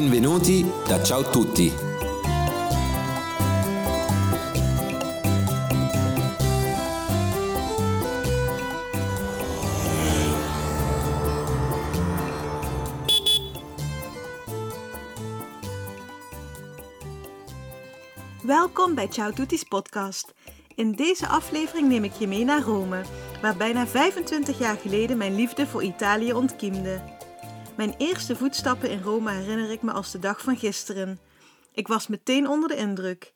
[0.00, 1.72] Benvenuti da Ciao Tutti.
[18.42, 20.34] Welkom bij Ciao Tutti's podcast.
[20.74, 23.02] In deze aflevering neem ik je mee naar Rome,
[23.42, 27.09] waar bijna 25 jaar geleden mijn liefde voor Italië ontkiemde.
[27.80, 31.20] Mijn eerste voetstappen in Rome herinner ik me als de dag van gisteren.
[31.72, 33.32] Ik was meteen onder de indruk.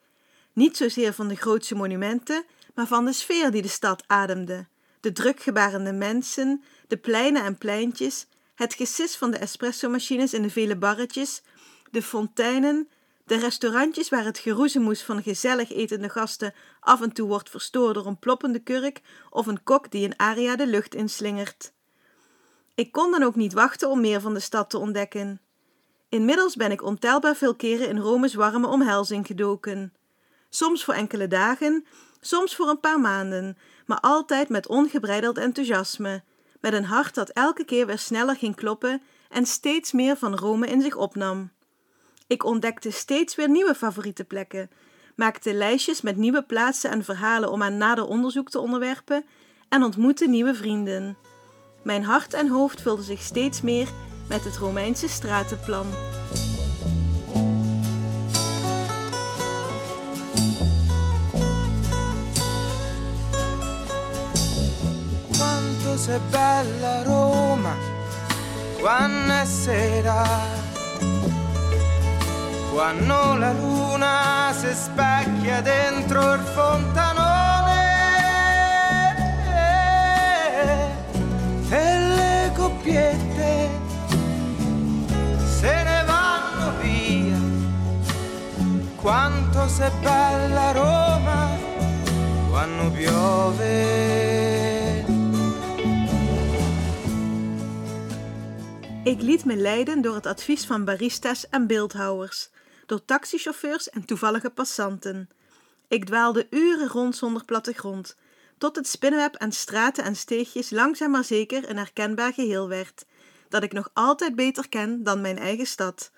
[0.52, 2.44] Niet zozeer van de grootste monumenten,
[2.74, 4.66] maar van de sfeer die de stad ademde.
[5.00, 10.76] De drukgebarende mensen, de pleinen en pleintjes, het gesis van de espresso-machines in de vele
[10.76, 11.42] barretjes,
[11.90, 12.88] de fonteinen,
[13.26, 18.06] de restaurantjes waar het geroezemoes van gezellig etende gasten af en toe wordt verstoord door
[18.06, 19.00] een ploppende kurk
[19.30, 21.73] of een kok die een aria de lucht inslingert.
[22.74, 25.40] Ik kon dan ook niet wachten om meer van de stad te ontdekken.
[26.08, 29.92] Inmiddels ben ik ontelbaar veel keren in Rome's warme omhelzing gedoken.
[30.48, 31.86] Soms voor enkele dagen,
[32.20, 36.22] soms voor een paar maanden, maar altijd met ongebreideld enthousiasme,
[36.60, 40.66] met een hart dat elke keer weer sneller ging kloppen en steeds meer van Rome
[40.66, 41.52] in zich opnam.
[42.26, 44.70] Ik ontdekte steeds weer nieuwe favoriete plekken,
[45.16, 49.24] maakte lijstjes met nieuwe plaatsen en verhalen om aan nader onderzoek te onderwerpen
[49.68, 51.16] en ontmoette nieuwe vrienden.
[51.84, 53.88] Mijn hart en hoofd vulden zich steeds meer
[54.26, 55.86] met het Romeinse stratenplan.
[65.30, 67.74] Quanto sei bella Roma
[68.84, 70.24] quando sera,
[72.70, 77.13] quando la luna si specchia dentro il fontanone
[89.78, 91.56] Bella Roma
[92.50, 94.02] quando piove.
[99.04, 102.50] Ik liet me leiden door het advies van baristas en beeldhouwers,
[102.86, 105.28] door taxichauffeurs en toevallige passanten.
[105.88, 108.16] Ik dwaalde uren rond zonder plattegrond,
[108.58, 113.04] tot het spinnenweb aan straten en steegjes langzaam maar zeker een herkenbaar geheel werd,
[113.48, 116.10] dat ik nog altijd beter ken dan mijn eigen stad.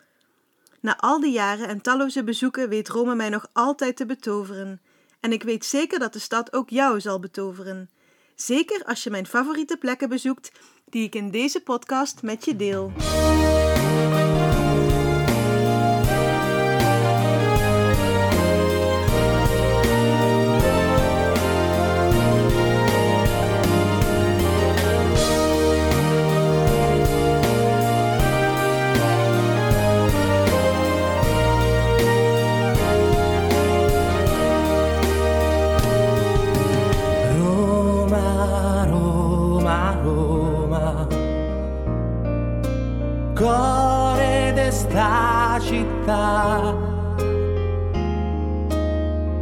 [0.86, 4.80] Na al die jaren en talloze bezoeken weet Rome mij nog altijd te betoveren,
[5.20, 7.90] en ik weet zeker dat de stad ook jou zal betoveren.
[8.34, 10.52] Zeker als je mijn favoriete plekken bezoekt,
[10.84, 12.92] die ik in deze podcast met je deel.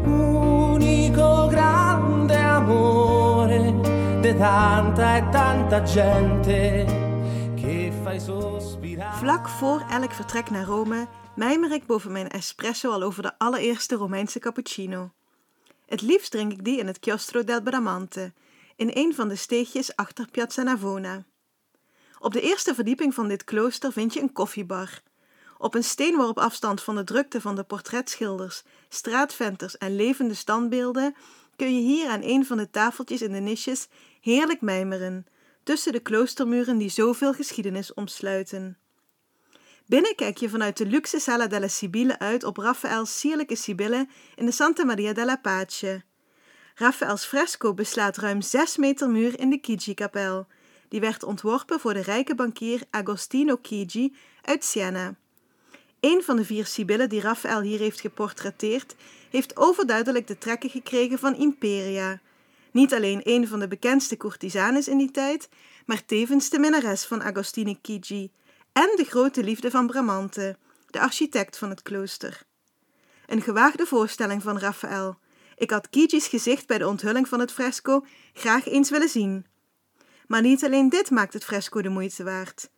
[0.06, 3.75] Unico grande amore
[4.38, 7.02] tanta e tanta gente.
[9.12, 13.94] Vlak voor elk vertrek naar Rome mijmer ik boven mijn espresso al over de allereerste
[13.94, 15.12] Romeinse cappuccino.
[15.86, 18.32] Het liefst drink ik die in het Chiostro del Bramante,
[18.76, 21.25] in een van de steegjes achter Piazza Navona.
[22.19, 25.02] Op de eerste verdieping van dit klooster vind je een koffiebar.
[25.64, 31.14] Op een steenworp afstand van de drukte van de portretschilders, straatventers en levende standbeelden
[31.56, 33.88] kun je hier aan een van de tafeltjes in de niches
[34.20, 35.26] heerlijk mijmeren,
[35.62, 38.78] tussen de kloostermuren die zoveel geschiedenis omsluiten.
[39.86, 44.46] Binnen kijk je vanuit de luxe Sala della Sibille uit op Raphaëls sierlijke Sibille in
[44.46, 46.02] de Santa Maria della Pace.
[46.75, 50.46] Raphaëls fresco beslaat ruim 6 meter muur in de Chigi-kapel.
[50.88, 55.14] Die werd ontworpen voor de rijke bankier Agostino Chigi uit Siena.
[56.04, 58.94] Een van de vier Sibyllen die Raphaël hier heeft geportretteerd,
[59.30, 62.20] heeft overduidelijk de trekken gekregen van Imperia.
[62.70, 65.48] Niet alleen een van de bekendste courtisanes in die tijd,
[65.86, 68.30] maar tevens de minnares van Agostino Chigi
[68.72, 70.56] en de grote liefde van Bramante,
[70.90, 72.42] de architect van het klooster.
[73.26, 75.18] Een gewaagde voorstelling van Raphaël.
[75.56, 79.46] Ik had Chigi's gezicht bij de onthulling van het fresco graag eens willen zien.
[80.26, 82.68] Maar niet alleen dit maakt het fresco de moeite waard.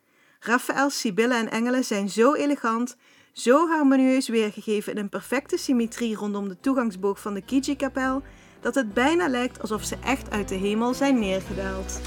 [0.40, 2.96] Raphaëls Sibyllen en engelen zijn zo elegant,
[3.36, 8.22] zo harmonieus weergegeven in een perfecte symmetrie rondom de toegangsboog van de Kijikapel
[8.60, 12.00] dat het bijna lijkt alsof ze echt uit de hemel zijn neergedaald.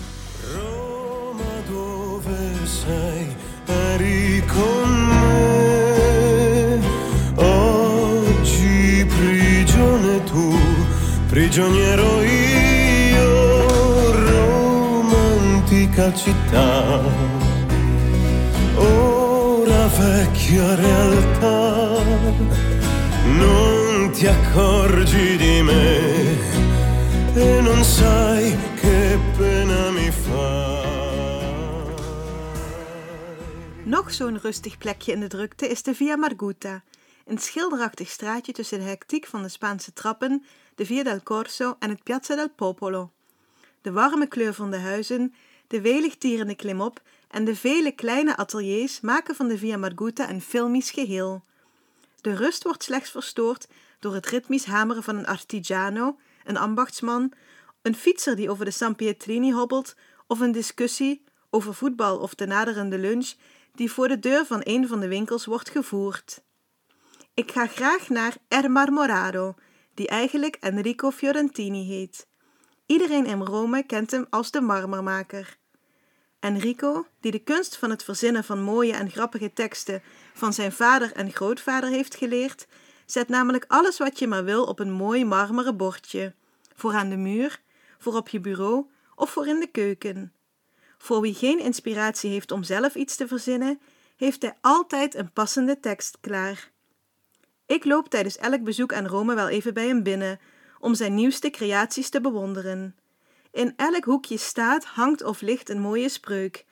[11.29, 13.31] Prigioniero io,
[14.31, 17.01] romantica città.
[18.77, 19.08] Oh,
[19.99, 22.03] vecchia realtà,
[23.43, 25.97] non ti accorgi di me
[27.35, 30.77] e non sai che pena mi fai.
[33.83, 36.83] Nog zo'n rustig plekje in de drukte is de Via Marguta,
[37.25, 40.43] een schilderachtig straatje tussen de hectiek van de Spaanse trappen,
[40.75, 43.11] de Via del Corso en het Piazza del Popolo.
[43.81, 45.33] De warme kleur van de huizen,
[45.67, 50.41] de welig tierende klimop en de vele kleine ateliers maken van de Via Marguta een
[50.41, 51.43] filmisch geheel.
[52.21, 53.67] De rust wordt slechts verstoord
[53.99, 57.33] door het ritmisch hameren van een artigiano, een ambachtsman,
[57.81, 59.95] een fietser die over de San Pietrini hobbelt
[60.27, 63.33] of een discussie over voetbal of de naderende lunch
[63.75, 66.41] die voor de deur van een van de winkels wordt gevoerd.
[67.33, 69.55] Ik ga graag naar Er Marmorado,
[69.93, 72.27] die eigenlijk Enrico Fiorentini heet.
[72.85, 75.57] Iedereen in Rome kent hem als de marmermaker.
[76.39, 80.01] Enrico, die de kunst van het verzinnen van mooie en grappige teksten
[80.33, 82.67] van zijn vader en grootvader heeft geleerd,
[83.05, 86.33] zet namelijk alles wat je maar wil op een mooi marmeren bordje,
[86.75, 87.61] voor aan de muur,
[87.97, 90.33] voor op je bureau of voor in de keuken.
[90.97, 93.79] Voor wie geen inspiratie heeft om zelf iets te verzinnen,
[94.17, 96.71] heeft hij altijd een passende tekst klaar.
[97.65, 100.39] Ik loop tijdens elk bezoek aan Rome wel even bij hem binnen,
[100.79, 102.95] om zijn nieuwste creaties te bewonderen.
[103.51, 106.65] In elk hoekje staat, hangt of ligt een mooie spreuk,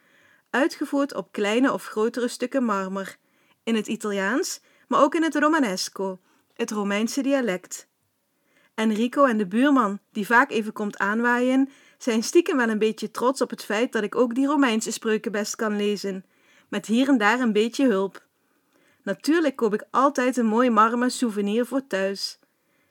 [0.50, 3.18] uitgevoerd op kleine of grotere stukken marmer,
[3.64, 6.20] in het Italiaans, maar ook in het Romanesco,
[6.54, 7.88] het Romeinse dialect.
[8.76, 13.42] Enrico en de buurman, die vaak even komt aanwaaien, zijn stiekem wel een beetje trots
[13.42, 16.26] op het feit dat ik ook die Romeinse spreuken best kan lezen,
[16.68, 18.26] met hier en daar een beetje hulp.
[19.04, 22.40] Natuurlijk koop ik altijd een mooi marmer souvenir voor thuis.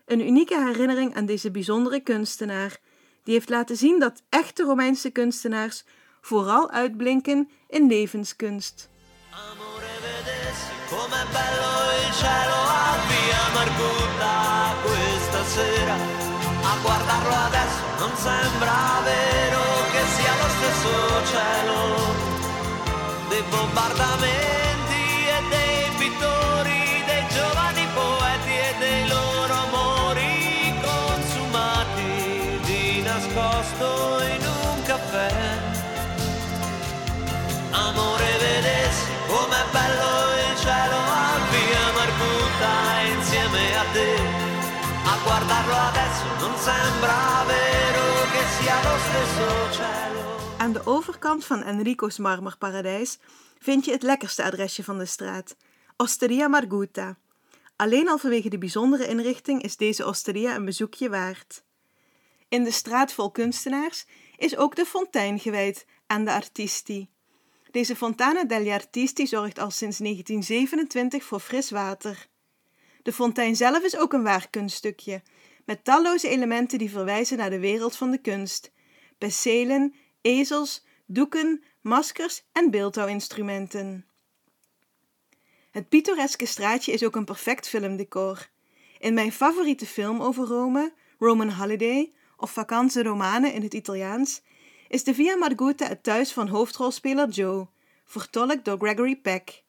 [0.04, 2.78] Een unieke herinnering aan deze bijzondere kunstenaar,
[3.26, 5.84] die heeft laten zien dat echte Romeinse kunstenaars
[6.20, 8.88] vooral uitblinken in levenskunst.
[45.46, 48.94] Guardarlo adesso non sembra vero che cielo
[50.56, 53.18] Aan de overkant van Enrico's marmerparadijs
[53.58, 55.56] vind je het lekkerste adresje van de straat,
[55.96, 57.16] Osteria Marguta.
[57.76, 61.64] Alleen al vanwege de bijzondere inrichting is deze osteria een bezoekje waard.
[62.48, 64.06] In de straat vol kunstenaars
[64.36, 67.08] is ook de fontein gewijd aan de artisti.
[67.70, 72.28] Deze Fontana degli Artisti zorgt al sinds 1927 voor fris water.
[73.06, 75.22] De fontein zelf is ook een waar kunststukje,
[75.66, 78.72] met talloze elementen die verwijzen naar de wereld van de kunst:
[79.18, 84.06] penselen, ezels, doeken, maskers en beeldhouwinstrumenten.
[85.70, 88.48] Het pittoreske straatje is ook een perfect filmdecor.
[88.98, 94.42] In mijn favoriete film over Rome, Roman Holiday of Vacanze Romane in het Italiaans,
[94.88, 97.66] is de Via Margutta het thuis van hoofdrolspeler Joe,
[98.04, 99.62] vertolkt door Gregory Peck.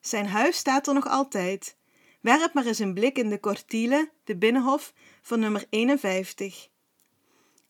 [0.00, 1.76] Zijn huis staat er nog altijd.
[2.20, 4.92] Werp maar eens een blik in de cortile, de binnenhof,
[5.24, 6.68] van nummer 51.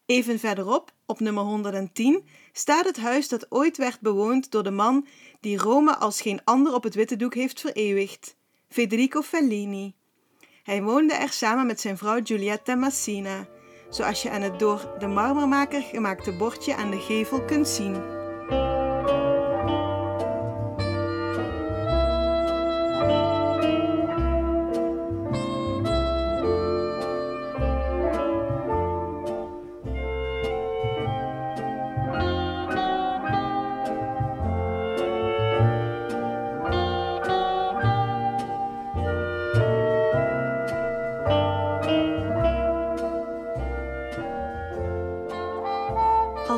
[0.06, 5.06] Even verderop, op nummer 110, staat het huis dat ooit werd bewoond door de man
[5.40, 8.36] die Rome als geen ander op het witte doek heeft vereeuwigd,
[8.68, 9.94] Federico Fellini.
[10.62, 13.48] Hij woonde er samen met zijn vrouw Giulietta Massina,
[13.90, 18.23] zoals je aan het door de marmermaker gemaakte bordje aan de gevel kunt zien.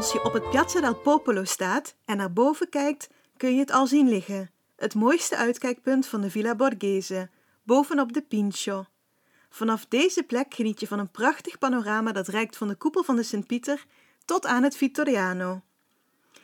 [0.07, 3.71] Als je op het Piazza del Popolo staat en naar boven kijkt, kun je het
[3.71, 4.51] al zien liggen.
[4.77, 7.29] Het mooiste uitkijkpunt van de Villa Borghese,
[7.63, 8.85] bovenop de Pincio.
[9.51, 13.17] Vanaf deze plek geniet je van een prachtig panorama dat reikt van de koepel van
[13.17, 13.85] de Sint-Pieter
[14.25, 15.63] tot aan het Vittoriano.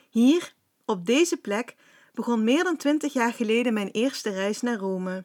[0.09, 0.53] Hier,
[0.85, 1.75] op deze plek,
[2.13, 5.23] begon meer dan twintig jaar geleden mijn eerste reis naar Rome.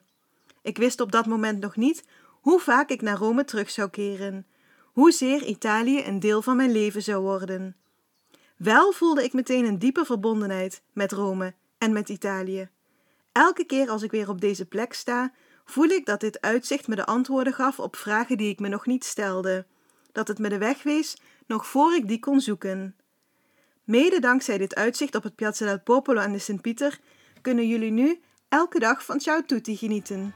[0.61, 4.45] Ik wist op dat moment nog niet hoe vaak ik naar Rome terug zou keren,
[4.83, 7.75] hoezeer Italië een deel van mijn leven zou worden.
[8.59, 12.69] Wel voelde ik meteen een diepe verbondenheid met Rome en met Italië.
[13.31, 15.31] Elke keer als ik weer op deze plek sta,
[15.65, 18.85] voel ik dat dit uitzicht me de antwoorden gaf op vragen die ik me nog
[18.85, 19.65] niet stelde,
[20.11, 22.95] dat het me de weg wees nog voor ik die kon zoeken.
[23.83, 26.99] Mede dankzij dit uitzicht op het Piazza del Popolo en de Sint-Pieter
[27.41, 30.33] kunnen jullie nu elke dag van Ciao Tutti genieten.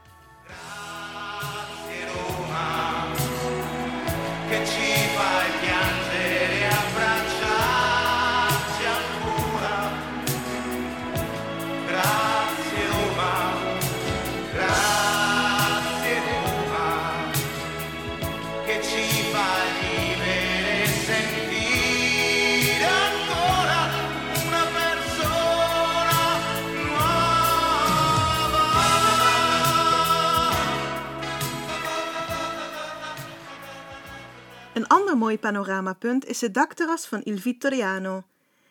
[34.84, 38.24] Een ander mooi panoramapunt is het dakterras van Il Vittoriano.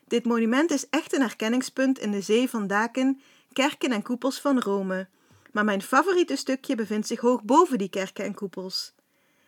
[0.07, 3.21] Dit monument is echt een herkenningspunt in de zee van daken,
[3.53, 5.07] kerken en koepels van Rome.
[5.51, 8.93] Maar mijn favoriete stukje bevindt zich hoog boven die kerken en koepels.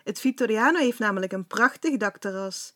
[0.03, 2.75] Het Vittoriano heeft namelijk een prachtig dakterras.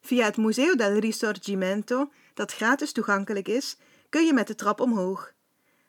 [0.00, 3.76] Via het Museo del Risorgimento, dat gratis toegankelijk is,
[4.08, 5.32] kun je met de trap omhoog.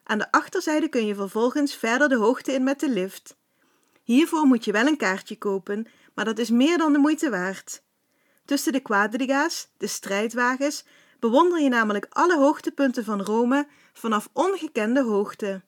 [0.04, 3.36] Aan de achterzijde kun je vervolgens verder de hoogte in met de lift.
[4.04, 7.84] Hiervoor moet je wel een kaartje kopen, maar dat is meer dan de moeite waard.
[8.46, 10.86] Tussen de quadriga's, de strijdwagens,
[11.20, 15.62] bewonder je namelijk alle hoogtepunten van Rome vanaf ongekende hoogte.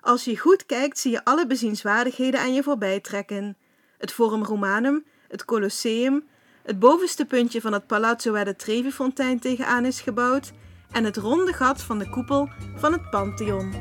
[0.00, 3.56] Als je goed kijkt, zie je alle bezienswaardigheden aan je voorbij trekken.
[3.98, 6.28] Het Forum Romanum, het Colosseum,
[6.62, 10.52] het bovenste puntje van het palazzo waar de Trevi-fontein tegenaan is gebouwd
[10.90, 13.72] en het ronde gat van de koepel van het Pantheon.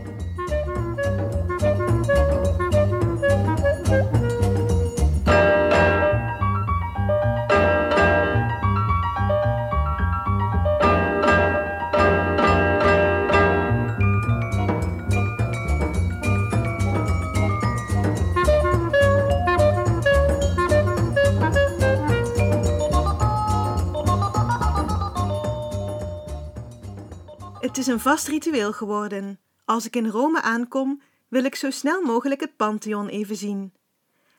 [27.73, 29.39] Het is een vast ritueel geworden.
[29.65, 33.73] Als ik in Rome aankom, wil ik zo snel mogelijk het Pantheon even zien.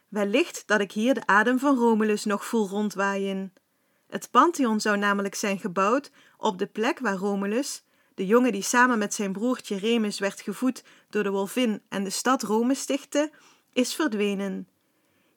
[0.09, 3.53] Wellicht dat ik hier de adem van Romulus nog voel rondwaaien.
[4.09, 8.99] Het Pantheon zou namelijk zijn gebouwd op de plek waar Romulus, de jongen die samen
[8.99, 13.31] met zijn broertje Remus werd gevoed door de wolvin en de stad Rome stichtte,
[13.73, 14.69] is verdwenen.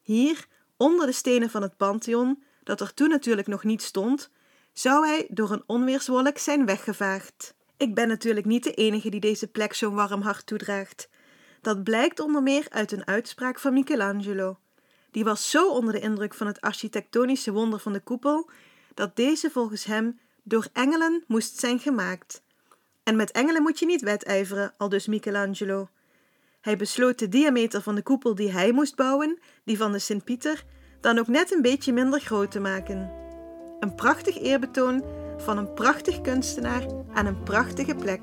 [0.02, 4.30] Hier, onder de stenen van het Pantheon, dat er toen natuurlijk nog niet stond,
[4.72, 7.56] zou hij door een onweerswolk zijn weggevaagd.
[7.78, 11.08] Ik ben natuurlijk niet de enige die deze plek zo'n warm hart toedraagt.
[11.60, 14.58] Dat blijkt onder meer uit een uitspraak van Michelangelo.
[15.10, 18.50] Die was zo onder de indruk van het architectonische wonder van de koepel,
[18.94, 22.42] dat deze volgens hem door engelen moest zijn gemaakt.
[23.02, 25.88] En met engelen moet je niet wedijveren, aldus Michelangelo.
[26.60, 30.64] Hij besloot de diameter van de koepel die hij moest bouwen, die van de Sint-Pieter,
[31.00, 33.12] dan ook net een beetje minder groot te maken.
[33.80, 35.04] Een prachtig eerbetoon
[35.38, 38.20] van een prachtig kunstenaar aan een prachtige plek.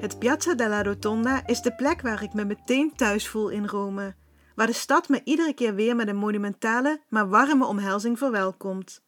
[0.00, 4.14] Het Piazza della Rotonda is de plek waar ik me meteen thuis voel in Rome,
[4.54, 9.02] waar de stad me iedere keer weer met een monumentale, maar warme omhelzing verwelkomt.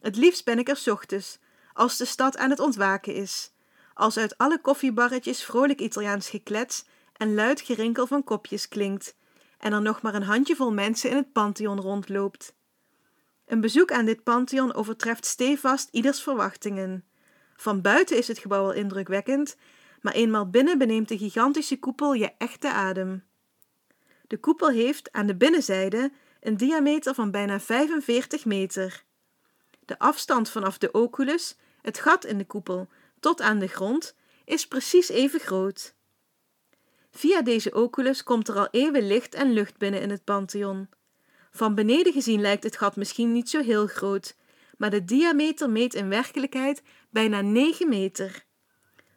[0.00, 1.38] Het liefst ben ik er ochtends,
[1.74, 3.52] als de stad aan het ontwaken is,
[3.94, 6.84] als uit alle koffiebarretjes vrolijk Italiaans geklets
[7.16, 9.16] en luid gerinkel van kopjes klinkt,
[9.58, 12.54] en er nog maar een handjevol mensen in het Pantheon rondloopt.
[13.46, 17.04] Een bezoek aan dit Pantheon overtreft stevast ieders verwachtingen.
[17.56, 19.56] Van buiten is het gebouw al indrukwekkend,
[20.00, 23.24] maar eenmaal binnen beneemt de gigantische koepel je echte adem.
[24.26, 29.04] De koepel heeft aan de binnenzijde een diameter van bijna 45 meter.
[29.84, 32.88] De afstand vanaf de oculus, het gat in de koepel,
[33.20, 34.14] tot aan de grond
[34.44, 35.94] is precies even groot.
[37.10, 40.88] Via deze oculus komt er al eeuwen licht en lucht binnen in het Pantheon.
[41.50, 44.36] Van beneden gezien lijkt het gat misschien niet zo heel groot,
[44.78, 48.44] maar de diameter meet in werkelijkheid bijna 9 meter.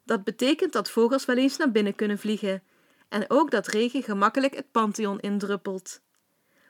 [0.03, 2.63] Dat betekent dat vogels wel eens naar binnen kunnen vliegen
[3.09, 6.01] en ook dat regen gemakkelijk het Pantheon indruppelt.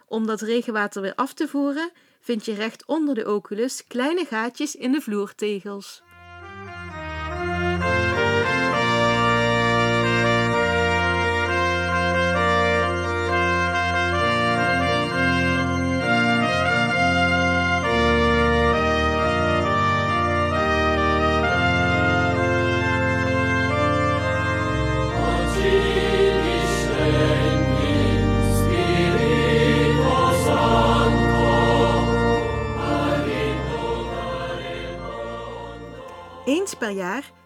[0.05, 1.91] Om dat regenwater weer af te voeren,
[2.27, 6.01] vind je recht onder de oculus kleine gaatjes in de vloertegels.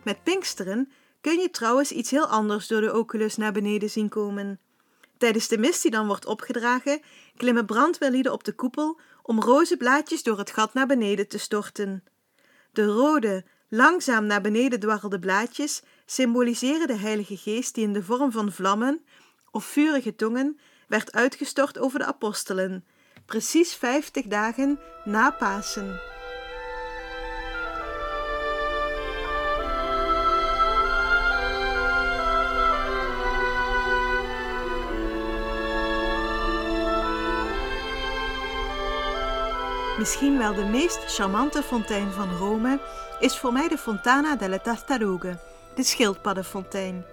[0.03, 0.91] Met Pinksteren,
[1.21, 4.59] kun je trouwens iets heel anders door de oculus naar beneden zien komen.
[5.17, 7.01] Tijdens de mist die dan wordt opgedragen,
[7.37, 12.03] klimmen brandweerlieden op de koepel om roze blaadjes door het gat naar beneden te storten.
[12.71, 18.31] De rode, langzaam naar beneden dwarrelde blaadjes symboliseren de Heilige Geest die in de vorm
[18.31, 19.05] van vlammen
[19.51, 22.85] of vurige tongen werd uitgestort over de apostelen,
[23.25, 25.99] precies vijftig dagen na Pasen.
[40.01, 42.79] Misschien wel de meest charmante fontein van Rome
[43.19, 45.39] is voor mij de Fontana delle Tartarughe,
[45.75, 47.05] de schildpaddenfontein.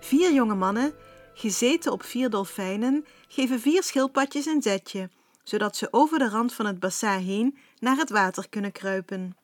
[0.00, 0.94] Vier jonge mannen,
[1.34, 5.10] gezeten op vier dolfijnen, geven vier schildpadjes een zetje,
[5.42, 9.36] zodat ze over de rand van het bassin heen naar het water kunnen kruipen.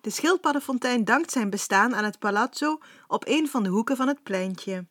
[0.00, 4.22] De schildpaddenfontein dankt zijn bestaan aan het palazzo op een van de hoeken van het
[4.22, 4.86] pleintje.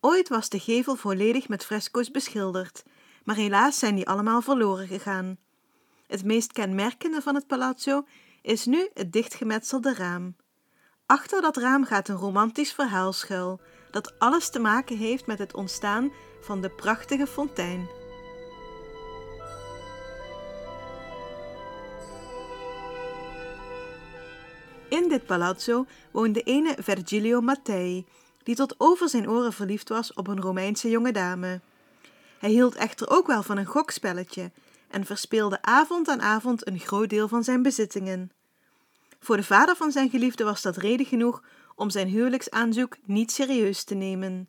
[0.00, 2.82] Ooit was de gevel volledig met fresco's beschilderd,
[3.24, 5.44] maar helaas zijn die allemaal verloren gegaan.
[6.06, 8.06] Het meest kenmerkende van het palazzo
[8.42, 10.36] is nu het dichtgemetselde raam.
[11.06, 13.60] Achter dat raam gaat een romantisch verhaal schuil,
[13.90, 17.88] dat alles te maken heeft met het ontstaan van de prachtige fontein.
[24.88, 28.06] In dit palazzo woonde ene Vergilio Mattei,
[28.42, 31.60] die tot over zijn oren verliefd was op een Romeinse jonge dame.
[32.38, 34.50] Hij hield echter ook wel van een gokspelletje
[34.88, 38.30] en verspeelde avond aan avond een groot deel van zijn bezittingen.
[39.20, 41.42] Voor de vader van zijn geliefde was dat reden genoeg
[41.74, 44.48] om zijn huwelijksaanzoek niet serieus te nemen.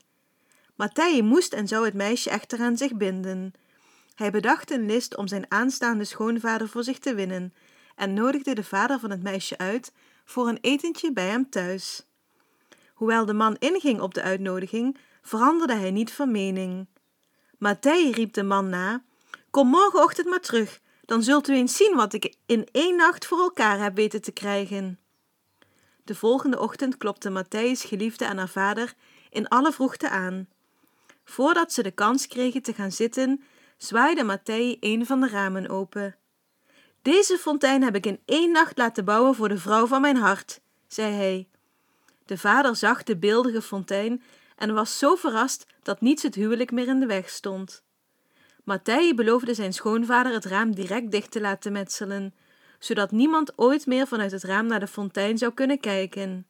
[0.75, 3.53] Matthij moest en zou het meisje echter aan zich binden.
[4.15, 7.53] Hij bedacht een list om zijn aanstaande schoonvader voor zich te winnen
[7.95, 9.93] en nodigde de vader van het meisje uit
[10.25, 12.05] voor een etentje bij hem thuis.
[12.93, 16.87] Hoewel de man inging op de uitnodiging, veranderde hij niet van mening.
[17.57, 19.03] Matthij riep de man na
[19.57, 23.39] Kom morgenochtend maar terug, dan zult u eens zien wat ik in één nacht voor
[23.39, 24.99] elkaar heb weten te krijgen.
[26.03, 28.93] De volgende ochtend klopte Matthijs geliefde aan haar vader
[29.29, 30.47] in alle vroegte aan.
[31.23, 33.43] Voordat ze de kans kregen te gaan zitten,
[33.77, 36.15] zwaaide Matthij een van de ramen open.
[37.01, 40.61] Deze fontein heb ik in één nacht laten bouwen voor de vrouw van mijn hart,
[40.87, 41.47] zei hij.
[42.25, 44.23] De vader zag de beeldige fontein
[44.55, 47.85] en was zo verrast dat niets het huwelijk meer in de weg stond.
[48.67, 52.33] Matthij beloofde zijn schoonvader het raam direct dicht te laten metselen,
[52.79, 56.47] zodat niemand ooit meer vanuit het raam naar de fontein zou kunnen kijken.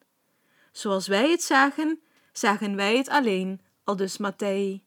[0.71, 2.01] Zoals wij het zagen,
[2.31, 4.83] zagen wij het alleen, aldus Matthij.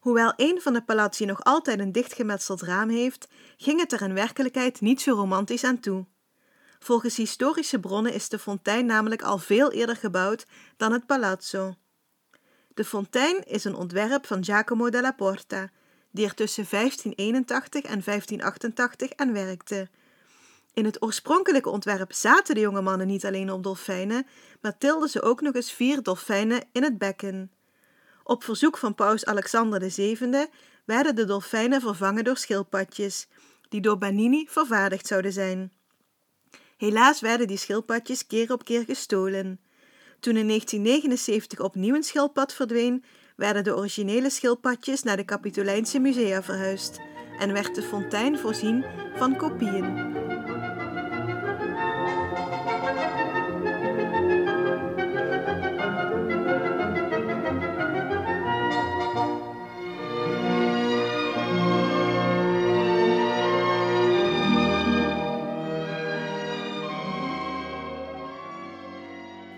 [0.00, 4.14] Hoewel een van de palazzi nog altijd een dichtgemetseld raam heeft, ging het er in
[4.14, 6.06] werkelijkheid niet zo romantisch aan toe.
[6.78, 11.74] Volgens historische bronnen is de fontein namelijk al veel eerder gebouwd dan het palazzo.
[12.74, 15.70] De fontein is een ontwerp van Giacomo della Porta,
[16.12, 19.88] die er tussen 1581 en 1588 aan werkte.
[20.74, 24.26] In het oorspronkelijke ontwerp zaten de jonge mannen niet alleen op dolfijnen,
[24.60, 27.50] maar tilden ze ook nog eens vier dolfijnen in het bekken.
[28.24, 30.46] Op verzoek van paus Alexander VII
[30.84, 33.28] werden de dolfijnen vervangen door schildpadjes,
[33.68, 35.72] die door Banini vervaardigd zouden zijn.
[36.76, 39.60] Helaas werden die schildpadjes keer op keer gestolen.
[40.20, 43.04] Toen in 1979 opnieuw een schildpad verdween,
[43.36, 47.00] werden de originele schildpadjes naar de Capitolijnse musea verhuisd
[47.38, 48.84] en werd de fontein voorzien
[49.16, 50.20] van kopieën.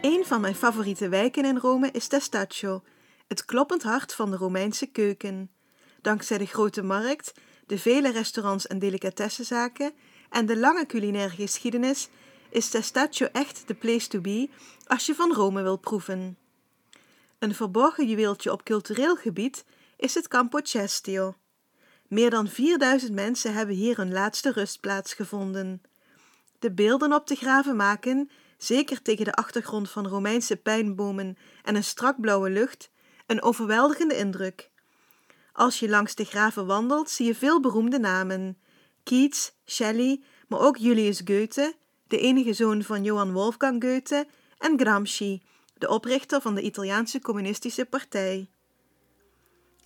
[0.01, 2.83] Een van mijn favoriete wijken in Rome is Testaccio,
[3.35, 5.51] het kloppend hart van de Romeinse keuken.
[6.03, 7.33] Dankzij de grote markt,
[7.67, 9.93] de vele restaurants en delicatessenzaken
[10.31, 12.09] en de lange culinaire geschiedenis
[12.51, 14.49] is Testaccio echt de place to be
[14.87, 16.39] als je van Rome wil proeven.
[17.39, 19.65] Een verborgen juweeltje op cultureel gebied
[19.97, 21.35] is het Campo Cestio.
[22.09, 25.83] Meer dan 4000 mensen hebben hier hun laatste rustplaats gevonden.
[26.59, 31.85] De beelden op de graven maken, zeker tegen de achtergrond van Romeinse pijnbomen en een
[31.85, 32.91] strak blauwe lucht,
[33.27, 34.71] een overweldigende indruk.
[35.53, 38.59] Als je langs de graven wandelt, zie je veel beroemde namen:
[39.03, 41.75] Keats, Shelley, maar ook Julius Goethe,
[42.09, 44.27] de enige zoon van Johann Wolfgang Goethe,
[44.59, 45.43] en Gramsci,
[45.79, 48.49] de oprichter van de Italiaanse Communistische Partij.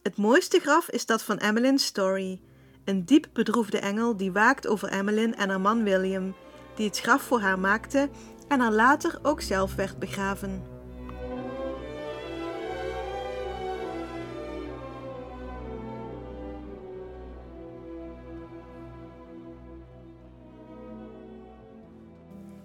[0.02, 2.40] Het mooiste graf is dat van Emmeline Story,
[2.84, 6.34] een diep bedroefde engel die waakt over Emmeline en haar man William,
[6.74, 8.08] die het graf voor haar maakte
[8.48, 10.77] en er later ook zelf werd begraven.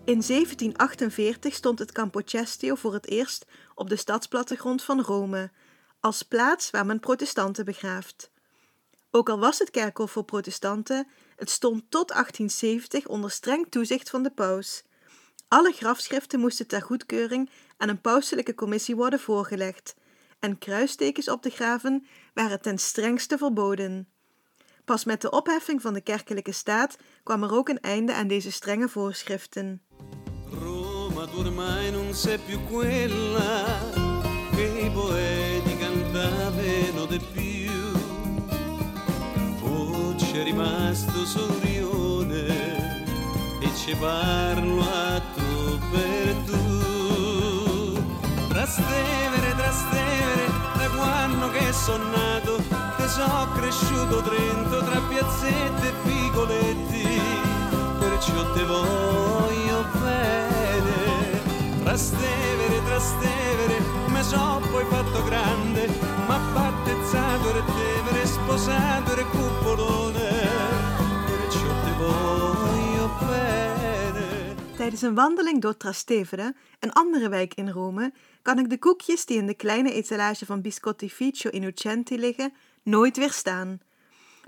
[0.05, 5.51] In 1748 stond het Campo Cestio voor het eerst op de stadsplattegrond van Rome,
[5.99, 8.31] als plaats waar men protestanten begraaft.
[9.11, 14.23] Ook al was het kerkhof voor protestanten, het stond tot 1870 onder streng toezicht van
[14.23, 14.83] de paus.
[15.47, 19.95] Alle grafschriften moesten ter goedkeuring aan een pauselijke commissie worden voorgelegd,
[20.39, 24.07] en kruistekens op te graven waren ten strengste verboden.
[24.85, 28.51] Pas met de opheffing van de kerkelijke staat kwam er ook een einde aan deze
[28.51, 29.81] strenge voorschriften.
[31.33, 33.65] Tu ormai non sei più quella
[34.53, 37.71] che i poeti cantavano di più.
[39.63, 43.03] Oggi è rimasto solo Rione
[43.61, 47.93] e ci parlo a tu per tu.
[48.49, 50.45] Trastevere, Trastevere,
[50.77, 52.57] da quando che sono nato,
[52.95, 57.07] te so cresciuto Trento tra piazzette e vicoletti
[57.97, 59.52] perciò te voglio.
[61.93, 63.79] Trastevere, Trastevere,
[64.11, 65.87] me so poi fatto grande,
[66.27, 70.29] ma battezzato Tevere, sposato cupolone,
[71.25, 74.55] perciò te voglio bene.
[74.75, 79.37] Tijdens een wandeling door Trastevere, een andere wijk in Rome, kan ik de koekjes die
[79.37, 82.53] in de kleine etalage van Biscottificio Innocenti liggen,
[82.83, 83.81] nooit weerstaan.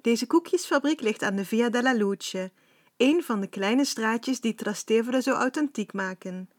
[0.02, 2.52] Deze koekjesfabriek ligt aan de Via della Luce,
[2.98, 6.50] een van de kleine straatjes die Trastevere zo authentiek maken.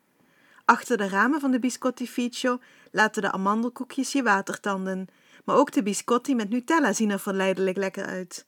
[0.67, 2.59] Achter de ramen van de Biscottificio
[2.93, 5.07] laten de amandelkoekjes je watertanden,
[5.45, 8.47] maar ook de biscotti met Nutella zien er verleidelijk lekker uit.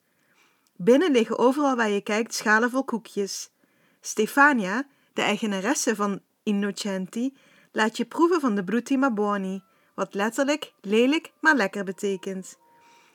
[0.77, 3.51] Binnen liggen overal waar je kijkt schalen vol koekjes.
[4.01, 7.37] Stefania, de eigenaresse van Innocenti,
[7.73, 9.63] laat je proeven van de Brutti ma buoni,
[9.95, 12.59] wat letterlijk lelijk maar lekker betekent.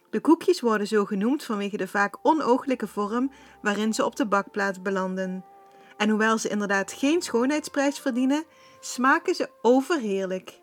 [0.10, 4.84] De koekjes worden zo genoemd vanwege de vaak onooglijke vorm waarin ze op de bakplaat
[4.84, 5.46] belanden.
[5.98, 8.44] En hoewel ze inderdaad geen schoonheidsprijs verdienen,
[8.86, 10.62] smaken ze overheerlijk.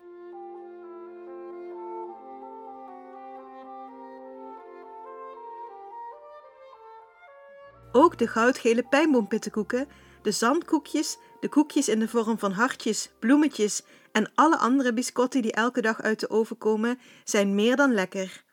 [7.91, 9.87] Ook de goudgele pijnboompittenkoeken,
[10.21, 15.51] de zandkoekjes, de koekjes in de vorm van hartjes, bloemetjes en alle andere biscotti die
[15.51, 18.43] elke dag uit de oven komen, zijn meer dan lekker.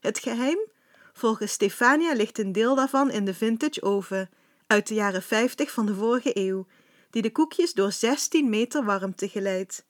[0.00, 0.58] Het geheim?
[1.12, 4.30] Volgens Stefania ligt een deel daarvan in de vintage oven
[4.66, 6.66] uit de jaren 50 van de vorige eeuw,
[7.12, 9.84] die de koekjes door 16 meter warmte geleidt.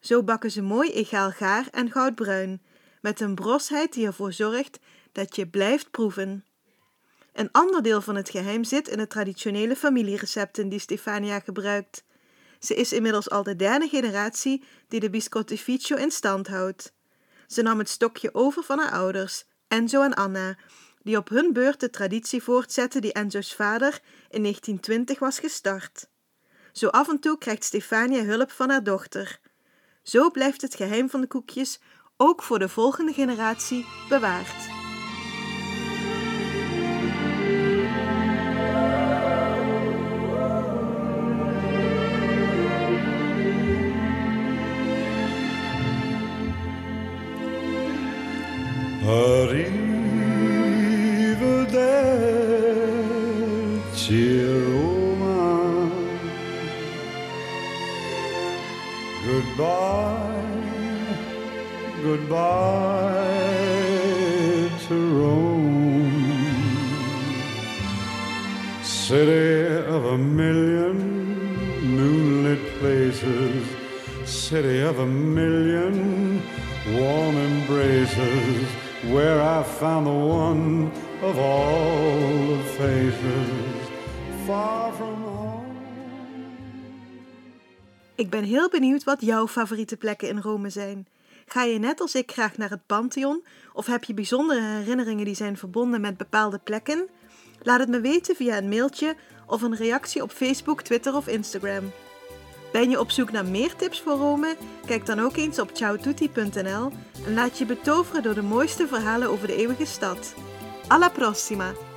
[0.00, 2.62] Zo bakken ze mooi egaal gaar en goudbruin,
[3.00, 4.78] met een brosheid die ervoor zorgt
[5.12, 6.44] dat je blijft proeven.
[7.32, 12.04] Een ander deel van het geheim zit in de traditionele familierecepten die Stefania gebruikt.
[12.58, 16.92] Ze is inmiddels al de derde generatie die de biscottificio in stand houdt.
[17.46, 20.56] Ze nam het stokje over van haar ouders, Enzo en Anna,
[21.02, 26.08] die op hun beurt de traditie voortzetten die Enzo's vader in 1920 was gestart.
[26.76, 29.40] Zo af en toe krijgt Stefania hulp van haar dochter.
[30.02, 31.80] Zo blijft het geheim van de koekjes
[32.16, 34.75] ook voor de volgende generatie bewaard.
[84.44, 85.74] Far from home.
[88.14, 91.06] Ik ben heel benieuwd wat jouw favoriete plekken in Rome zijn.
[91.46, 95.34] Ga je net als ik graag naar het Pantheon of heb je bijzondere herinneringen die
[95.34, 97.08] zijn verbonden met bepaalde plekken?
[97.62, 101.92] Laat het me weten via een mailtje of een reactie op Facebook, Twitter of Instagram.
[102.72, 104.56] Ben je op zoek naar meer tips voor Rome?
[104.86, 106.92] Kijk dan ook eens op ciaotutti.nl
[107.26, 110.34] en laat je betoveren door de mooiste verhalen over de eeuwige stad.
[110.88, 111.72] Alla prossima!